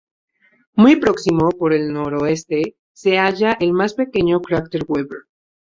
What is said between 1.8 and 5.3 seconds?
noroeste se halla el más pequeño cráter Weber.